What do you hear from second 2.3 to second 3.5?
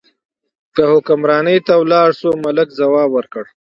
ملک ځواب ورکړ.